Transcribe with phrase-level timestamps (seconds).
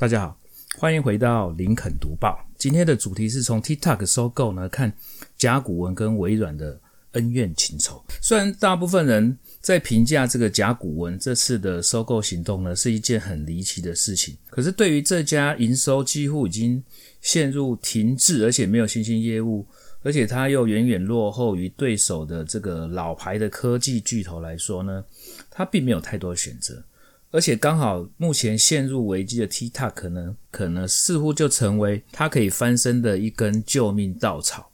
[0.00, 0.38] 大家好，
[0.76, 2.38] 欢迎回到林肯读报。
[2.56, 4.92] 今天的主题是从 TikTok 收购呢，看
[5.36, 6.80] 甲骨文跟微软的
[7.14, 8.00] 恩怨情仇。
[8.22, 16.80] 虽然大部分人在评价这个甲骨文这次的收购行动呢，是一件很离奇的事情，可是对于这家营收几乎已经
[17.20, 19.66] 陷入停滞，而且没有新兴业务，
[20.04, 25.04] 而且它又远远落后于对手的这个老牌的科技巨头来说呢，
[25.50, 26.84] 它并没有太多选择。
[27.30, 34.70] 而且刚好目前陷入危机的 TikTok 可能可能似乎就成为它可以翻身的一根救命稻草。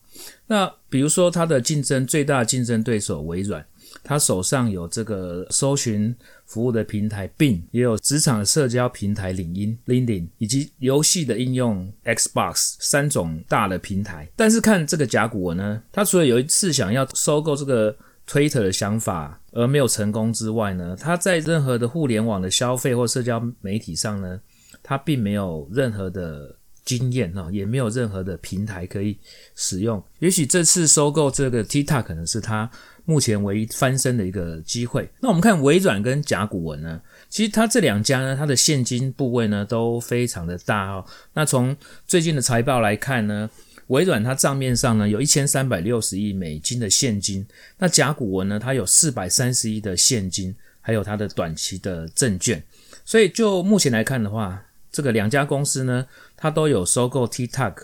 [0.46, 3.66] 那比如说它的竞争最大的竞争对手微软，
[4.04, 6.14] 它手上有这个搜寻
[6.46, 14.28] 服务的平台 Bing，也有职场社交平台领英 LinkedIn，以及游戏的应用 Xbox 三种大的平台。
[14.36, 17.96] 但是看这个甲骨文呢，它除了有一次想要收购这个
[18.28, 24.40] Twitter 的想法而没有成功之外呢，他在任何的互联网的消费或社交媒体上呢，
[24.82, 29.18] 他并没有任何的经验哈，也没有任何的平台可以
[29.54, 30.02] 使用。
[30.18, 32.70] 也许这次收购这个 TikTok 可能是他
[33.06, 35.10] 目前唯一翻身的一个机会。
[35.20, 41.04] 那我们看微软跟甲骨文呢，其实它这两家呢，它的现金部位呢都非常的大哦。
[41.34, 43.48] 那从最近的财报来看呢，
[43.88, 47.46] 微软它账面上呢有一千三百六十亿美金的现金，
[47.78, 52.62] 那甲骨文呢它有四百三十亿的现金，还有它的短期的证券，
[53.04, 57.74] 所以就目前来看的话，这个两家公司呢它都有收购 TikTok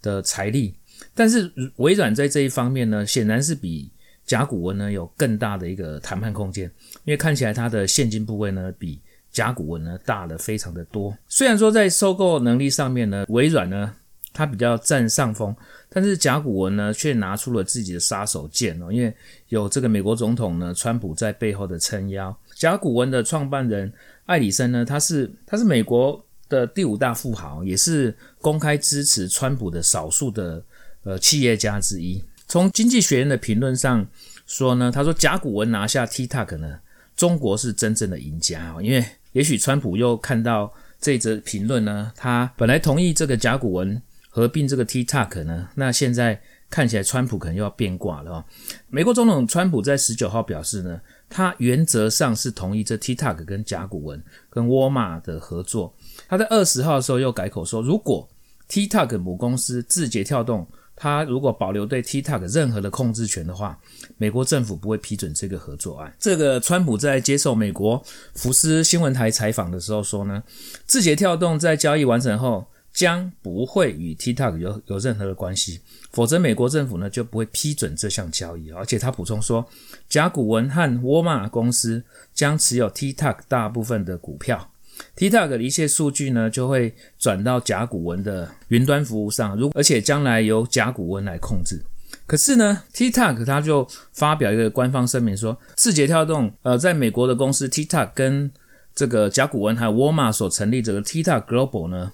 [0.00, 0.74] 的财力，
[1.14, 3.90] 但是微软在这一方面呢显然是比
[4.24, 6.64] 甲骨文呢有更大的一个谈判空间，
[7.04, 8.98] 因为看起来它的现金部位呢比
[9.30, 13.94] 甲骨文呢大了非常的多，虽然说在收购能力上面呢微软呢。
[14.32, 15.54] 他比较占上风，
[15.90, 19.14] 但是甲骨文呢，却拿出了自己的杀手锏哦，因为
[19.48, 22.34] 有这个美国总统呢，川普在背后的撑腰。
[22.54, 23.92] 甲骨文的创办人
[24.24, 30.62] 艾里森呢，他是他是美国的第五大富豪，也是公开支持川普的少数的
[31.02, 32.22] 呃企业家之一。
[32.48, 34.06] 从经济学人的评论上
[34.46, 36.78] 说呢，他说甲骨文拿下 TikTok 呢，
[37.14, 44.00] 中国是真正的赢家哦，因为也许川普又看到这则评论呢，他本来同意这个甲骨文。
[44.34, 48.44] 合并这个 TikTok 呢，那现在看起来川普可能又要变卦了哦。
[48.88, 50.98] 美国总统川普在十九号表示呢，
[51.28, 55.94] 他原则上是同意这 TikTok 跟甲骨文跟沃尔玛的合作。
[56.26, 58.26] 他在二十号的时候又改口说，如果
[58.70, 60.66] TikTok 母公司字节跳动，
[60.96, 63.78] 他如果保留对 TikTok 任何的控制权的话，
[64.16, 66.10] 美国政府不会批准这个合作案。
[66.18, 68.02] 这个川普在接受美国
[68.34, 70.42] 福斯新闻台采访的时候说呢，
[70.86, 72.66] 字节跳动在交易完成后。
[72.92, 75.80] 将不会与 TikTok 有有任何的关系，
[76.12, 78.70] 否则美国政府呢就不会批准这项交易。
[78.70, 79.66] 而且他补充说，
[80.08, 82.04] 甲骨文和沃尔玛公司
[82.34, 84.70] 将持有 TikTok 大部分的股票
[85.16, 91.82] ，TikTok 的一切数据呢就会转到甲骨文的云端服务上，如而且将来由甲骨文来控制。
[92.26, 98.50] 可是呢，TikTok 他就发表一个官方声明说，字节跳动呃在美国的公司 TikTok 跟
[98.94, 102.12] 这个甲骨文还有沃尔玛所成立这个 TikTok Global 呢。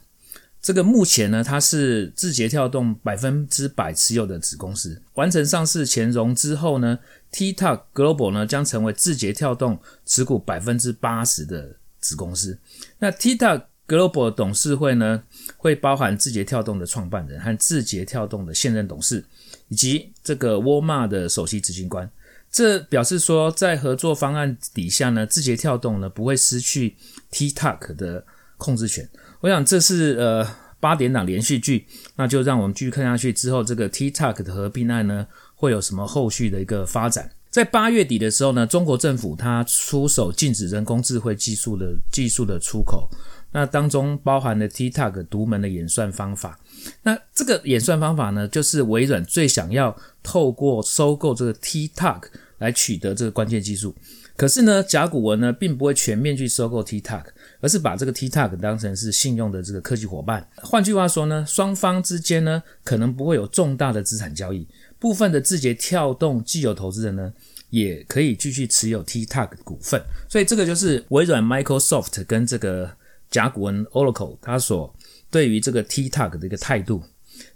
[0.61, 5.01] 这个目前呢，它是字节跳动百分之百持有的子公司。
[5.15, 6.99] 完成上市前融资后呢
[7.33, 12.59] ，TikTok Global 呢将成为字节跳动持股百分之八十的子公司。
[12.99, 15.23] 那 TikTok Global 董事会呢，
[15.57, 19.25] 会包含字节跳动的创办人和字节跳动的现任董事，
[19.69, 22.11] 以及这个沃尔玛的首席执行官。
[22.51, 26.97] 这表示说，在合作方案底下呢，字节跳动呢不会失去
[27.31, 28.25] TikTok 的
[28.59, 29.09] 控制权。
[29.41, 30.47] 我想这是呃
[30.79, 31.87] 八点档连续剧，
[32.17, 33.33] 那就让我们继续看下去。
[33.33, 37.31] 之后这个 TikTok 的合并案呢，会有什么后续的一个发展？
[37.51, 43.09] 在八月底的时候呢，中国政府它出手禁止人工智慧技术的技术的出口，
[43.53, 46.61] 那当中包含了 TikTok 独门的演算方法。
[47.03, 52.25] 那这个演算方法呢，就是微软最想要透过收购这个 TikTok
[52.59, 53.95] 来取得这个关键技术。
[54.39, 57.25] 可是呢，甲骨文呢并不会全面去收购 TikTok，
[57.61, 60.49] 而是把这个 TikTok 当成是信用的这个科技伙伴。
[60.63, 64.65] 换句话说呢，双方之间呢可能不会有重大的资产交易。
[65.01, 67.33] 部分的字节跳动既有投资人呢
[67.71, 70.01] 也可以继续持有 TikTok 股份。
[70.29, 72.89] 所以这个就是微软 Microsoft 跟这个
[73.29, 74.95] 甲骨文 Oracle 它所
[75.33, 77.03] 对于这个 TikTok 的一个态度。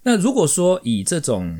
[0.02, 1.56] 那如果说以这种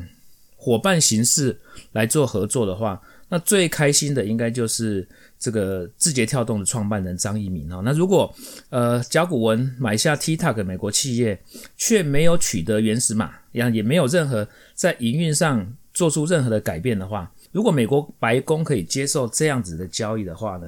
[0.57, 1.57] 伙伴形式
[1.93, 3.01] 来做合作的话，
[3.33, 5.07] 那最开心的应该就是
[5.39, 7.81] 这个字节跳动的创办人张一鸣哈。
[7.83, 8.31] 那如果
[8.69, 11.41] 呃甲骨文买下 TikTok 美国企业，
[11.75, 20.67] 却没有取得原始码，也也没有任何在营运上做出任何的改变的话，如果美国白宫可以接受这样子的交易的话呢，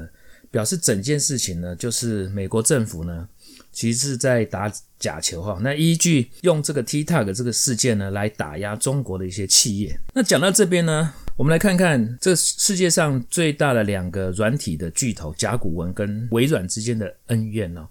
[0.50, 3.30] 表示整件事情呢，就是美国政府呢
[3.76, 5.60] 其实是在打假球哈。
[5.62, 10.00] 那依据用这个 TikTok 这个事件呢，来打压中国的一些企业。
[10.14, 17.86] 那讲到这边呢，我们来看看这世界上最大的两个软体的巨头甲骨文跟微软之间的恩怨哦。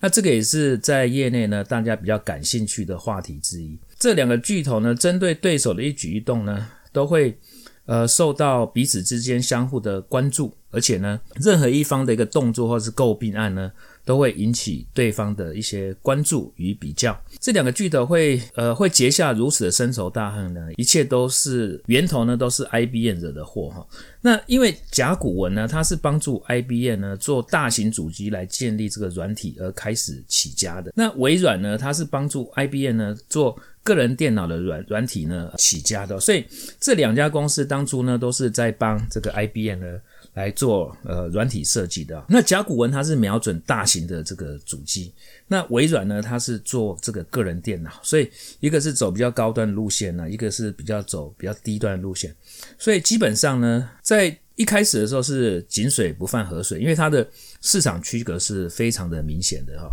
[0.00, 3.78] 那这个也是在业内呢，大家比较感兴趣的话题之一。
[3.98, 7.38] 这两个巨头呢，针对对手的一举一动呢，都会
[7.86, 13.72] 呃受到彼此之间相互的关注，而且呢，任何一方的一个动作或是诟病案呢，
[14.08, 17.14] 都会引起对方的一些关注与比较。
[17.38, 20.66] 这两个巨头会呃会结下如此的深仇大恨呢？
[20.76, 23.86] 一切都是源头呢，都是 IBM 惹的祸哈。
[24.22, 30.90] 那因为甲骨文呢，它是帮助 IBM 呢做大型主机来建立这个软体而开始起家的。
[30.94, 36.18] 那微软呢，它是帮助 IBM 呢做个人电脑的软软体呢起家的。
[36.18, 36.46] 所以
[36.80, 40.00] 这两家公司当初呢都是在帮这个 IBM 呢。
[40.38, 42.24] 来做呃软体设计的。
[42.28, 45.12] 那甲骨文它是瞄准大型的这个主机，
[45.48, 48.30] 那微软呢，它是做这个个人电脑，所以
[48.60, 52.32] 一个是走比较高端的路线呢，一个是比较走比较低端的路线，
[52.78, 57.28] 所以基本上呢，在一开始的时候是井水不犯河水，因为它的
[57.60, 59.90] 市场区隔是非常的明显的哈。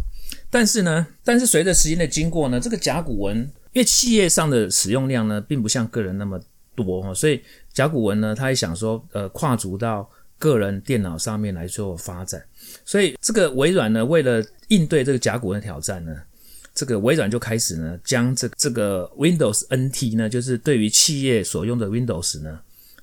[0.52, 3.38] 但是呢，但是随着时间的经过呢，这个甲骨文
[3.74, 6.40] 因为企业上的使用量呢，并不像个人那么
[6.76, 7.42] 多哈，所以
[7.74, 10.08] 甲骨文呢，他也想说呃跨足到。
[10.38, 12.44] 个人电脑上面来做发展，
[12.84, 16.16] 所以这个微软呢，为了应对这个甲骨文挑战呢，
[16.74, 22.60] 这个微软就开始呢，将这这个 Windows NT 呢，就是对于企业所用的 Windows 呢，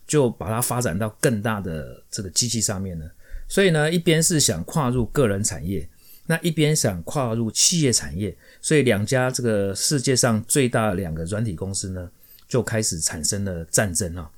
[0.07, 3.11] 就把它发展到更大的这个机器上面呢。
[3.49, 5.89] 所以呢，一边是想跨入个人产业，
[6.27, 12.11] 那一边想跨入企业产业，所以两家这个世界上最大的两个软体公司呢，
[12.47, 14.31] 就开始产生了战争啊。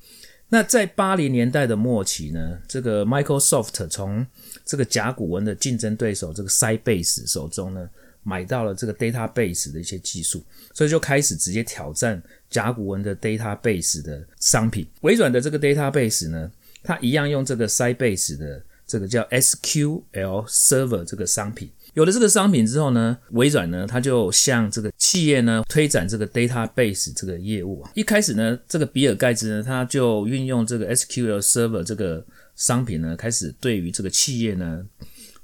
[0.54, 4.24] 那在八零年代的末期呢，这个 Microsoft 从
[4.64, 7.90] 这个甲骨文的竞争对手这个 Sybase 手中呢，
[8.22, 14.86] 买到了这个 database 的一些技术，所以就开始直接挑战甲骨文的 database 的商品。
[15.00, 16.48] 微软的这个 database 呢，
[16.84, 21.68] 它一样用这个 Sybase 的这个叫 SQL Server 这个商品。
[21.94, 27.90] 有了这个商品之后呢，微软呢，它就向这个企业呢推展这个 database 这个业务啊。
[27.94, 32.26] 一开始呢，这个比尔盖茨呢，他就运用这个 SQL Server 这个
[32.56, 34.84] 商品呢，开始对于这个企业呢，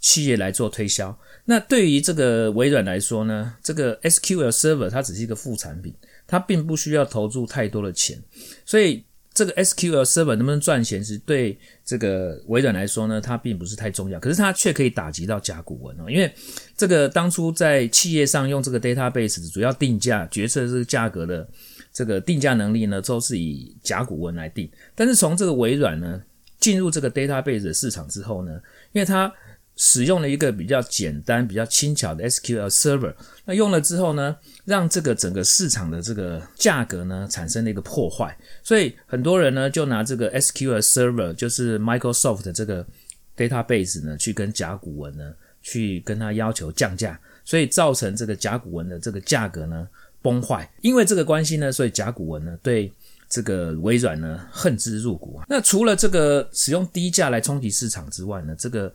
[0.01, 1.17] 企业来做推销。
[1.45, 5.95] 那对于这个微软来说呢，这个 SQL Server 它只是一个副产品，
[6.27, 8.21] 它并不需要投入太多的钱，
[8.67, 9.05] 所以。
[9.32, 14.19] 这个 SQL Server 能不能赚钱，是对这个微软来说呢，它并不是太重要。
[14.19, 16.31] 可是它却可以打击到甲骨文哦，因为
[16.77, 21.49] 这个当初在企业上用这个 database 主要定价、决策这个价格的
[21.93, 24.69] 这个定价能力呢，都是以甲骨文来定。
[24.94, 26.21] 但是从这个微软呢
[26.59, 28.61] 进入这个 database 的市场之后呢，
[28.93, 29.33] 因为它
[29.82, 33.15] 使用了一个比较简单、比较轻巧的 SQL Server，
[33.47, 34.37] 那用了之后呢，
[34.67, 42.87] 让这个整个市场的这个价格呢产生了一个破坏，所以很多人呢就拿这个 SQL Server，就是 Microsoft 的这个
[43.35, 45.32] database 呢，去跟甲骨文呢
[45.62, 49.88] 去跟他要求降价，所以造成这个甲骨文的这个价格呢
[50.21, 50.71] 崩坏。
[50.83, 52.93] 因为这个关系呢，所以甲骨文呢对
[53.31, 55.47] 这个微软呢恨之入骨啊。
[55.49, 58.93] 那除了这个使用低价来冲击市场之外呢，这个。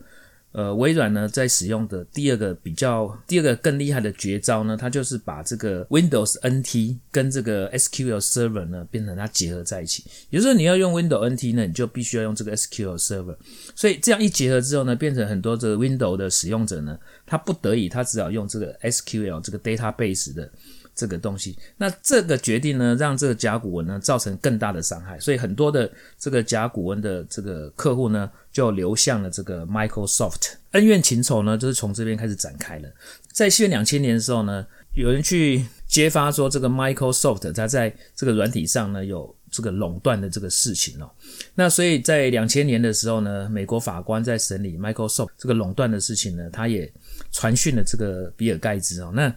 [0.56, 10.04] 呃，微软呢在使用的第二个比较，第二个更厉害的绝招呢，它就是把这个 Windows NT 跟这个 SQL Server 呢变成它结合在一起。
[10.30, 13.36] 有时候你要用 Windows NT 呢，你就必须要用这个 SQL Server。
[13.74, 20.50] 所以这样一结合之后呢，变成很多这个 Windows 的使用者呢，他不得已他只好用这个 SQL 这个 database 的。
[20.96, 25.88] 这个东西，那这个决定呢，让这个甲骨文呢造成更大的伤害，所以很多的
[26.18, 32.88] 这个甲骨文的这个客户呢，就流向了这个 Microsoft，恩怨情仇呢，就是从这边开始展开了。
[33.30, 41.10] 在西元两千年的时候呢，有人去揭发说，这个 Microsoft 它在这个软体上呢有这个垄断的这个事情哦。
[41.54, 46.90] 那所以在两千年的时候呢，美国法官在审理 Microsoft 这个垄断的事情呢，他也
[47.32, 49.30] 传讯了这个比尔盖茨哦，那。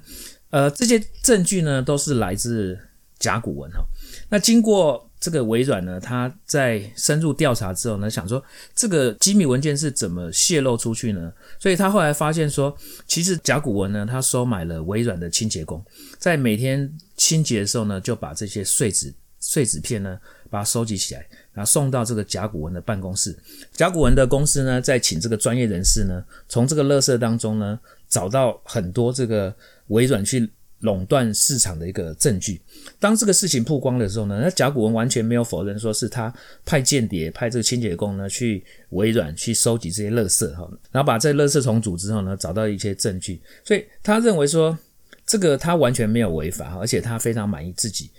[0.49, 2.77] 呃，这些证据呢，都是来自
[3.17, 3.85] 甲骨文哈。
[4.29, 11.31] 那经过这个微软呢，他在深入调查之后呢，想说这个机密文件是怎么泄露出去呢？
[11.59, 12.75] 所以他后来发现说，
[13.05, 15.83] 其实甲骨文呢，他收买了微软的清洁工，
[16.17, 20.17] 在每天清洁的时候呢，就把这些碎纸碎纸片呢，
[20.49, 23.37] 把它收集起来，然后送到这个甲骨文的办公室。
[23.73, 29.55] 甲骨文的公司呢，再请这个专业人士呢，从这个垃圾当中呢，找到很多这个。
[29.89, 30.47] 微软去
[30.81, 32.61] 垄断市场的一个证据。
[32.99, 36.31] 当这个事情曝光的时候呢，那甲骨文完全没有否认说是他
[36.63, 44.77] 派间谍、派这个清洁工呢去微软去收集这些垃圾哈，然后把这些垃圾重组之后呢，找到一些证据，所以他认为说
[45.25, 48.11] 这个他完全没有违法，而且他非常满意自己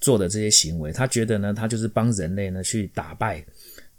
[0.00, 3.44] 做的这些行为，他觉得呢，他就是帮人类呢去打败。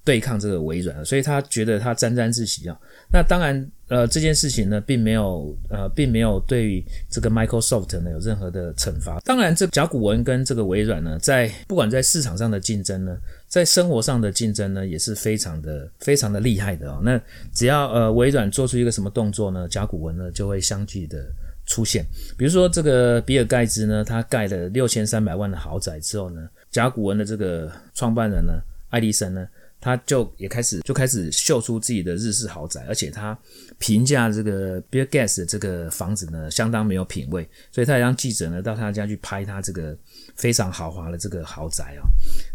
[0.03, 2.77] 对抗这个微软，所以他觉得他沾沾自喜啊。
[3.11, 9.19] 那当然，呃，这件事情呢，并没有呃，并没有对于这个 Microsoft 呢有任何的惩罚。
[9.21, 13.15] 当然，这甲骨文跟这个微软呢，在不管在市场上的竞争呢，
[13.47, 16.99] 在生活上的竞争呢，也是非常的非常的厉害的哦。
[17.03, 17.21] 那
[17.53, 21.23] 只要呃微软做出一个什么动作呢，甲骨文呢就会相继的
[21.65, 22.03] 出现。
[22.37, 28.53] 比如说这个比尔盖茨呢，他盖了六千三百万的豪宅之后呢，甲骨文的这个创办人呢，
[28.89, 29.47] 爱迪生呢。
[29.83, 33.37] 他就也开始就开始秀出自己的日式豪宅，而且他
[33.77, 39.93] 评价这个 Bill Gates 的这个房子呢，相当没有品味，所以他也让记者呢到他家去拍他这个
[40.37, 42.07] 非常豪华的这个豪宅哦。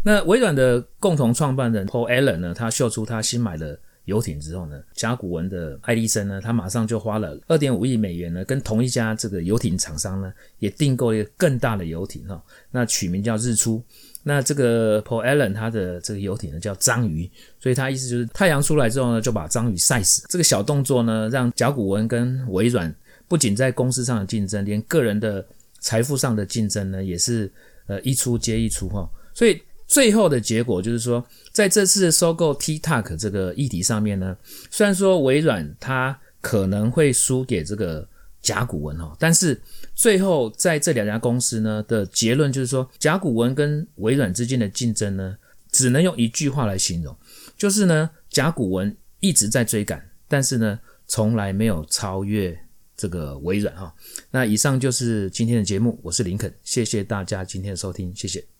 [0.03, 13.83] 那微软的共同创办人 Paul Allen 呢，他秀出他新买的游艇之后呢，甲骨文的艾利森呢，他马上就花了二点五亿美元呢，跟同一家这个游艇厂商呢，也订购一个更大的游艇哈，那取名叫日出。
[14.23, 20.25] 那这个 Paul Allen 他的这个游艇呢叫章鱼，所以他意思就是太阳出来之后呢，就把章鱼晒死。
[20.27, 22.93] 这个小动作呢，让甲骨文跟微软
[23.27, 25.45] 不仅在公司上的竞争，连个人的
[25.79, 27.51] 财富上的竞争呢，也是
[27.87, 29.09] 呃一出接一出哈。
[29.33, 34.35] 所以最后的结果就是说，在这次收购 TikTok 这个议题上面呢，
[34.69, 38.07] 虽然说微软它可能会输给这个。
[38.41, 39.61] 甲骨文哈，但是
[39.93, 45.37] 最后在这两家公司呢的结论就是说，甲骨文跟微软之间的竞争呢，
[45.71, 47.15] 只能用一句话来形容，
[47.57, 52.57] 就是呢，甲骨文一直在追赶，但是呢，从来没有超越
[52.95, 53.93] 这个微软哈。
[54.31, 58.49] 那以上就是今天的节目，我是林肯，谢谢大家今天的收听，谢谢。